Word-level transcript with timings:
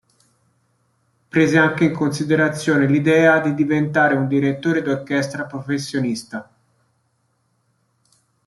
Prese 1.27 1.59
anche 1.59 1.83
in 1.83 1.93
considerazione 1.93 2.87
l'idea 2.87 3.37
di 3.39 3.53
diventare 3.53 4.15
un 4.15 4.27
direttore 4.27 4.81
d'orchestra 4.81 5.45
professionista. 5.45 6.51